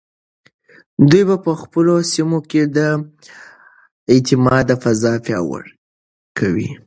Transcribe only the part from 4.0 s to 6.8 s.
اعتماد فضا پیاوړې کوي.